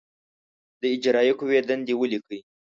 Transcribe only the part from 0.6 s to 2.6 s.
د اجرائیه قوې دندې ولیکئ.